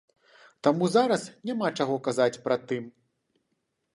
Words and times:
Таму 0.67 0.87
зараз 0.93 1.25
няма 1.49 1.67
чаго 1.83 1.95
казаць 2.09 2.41
пра 2.47 2.55
тым. 2.71 2.83